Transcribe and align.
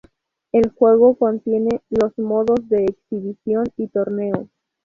El 0.51 0.71
juego 0.71 1.13
contiene 1.13 1.83
los 1.91 2.17
modos 2.17 2.67
de 2.69 2.85
exhibición 2.85 3.65
y 3.77 3.87
torneo. 3.87 4.49